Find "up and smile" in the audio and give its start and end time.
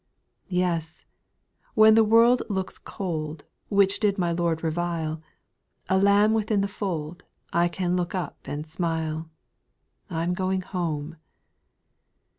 8.15-9.29